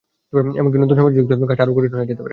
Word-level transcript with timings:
এমনকি 0.59 0.77
নতুন 0.77 0.95
সমস্যা 0.97 1.17
যুক্ত 1.17 1.31
হয়ে 1.33 1.49
কাজটা 1.49 1.63
আরও 1.65 1.75
কঠিন 1.75 1.91
হয়ে 1.93 2.09
যেতে 2.09 2.15
পারে। 2.17 2.29